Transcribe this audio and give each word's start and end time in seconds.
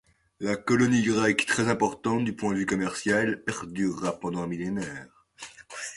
La 0.39 0.55
colonie 0.57 1.03
grecque 1.03 1.45
très 1.45 1.69
importante 1.69 2.23
du 2.25 2.35
point 2.35 2.53
de 2.53 2.57
vue 2.57 2.65
commercial, 2.65 3.43
perdura 3.43 4.19
pendant 4.19 4.41
un 4.41 4.47
millénaire. 4.47 5.25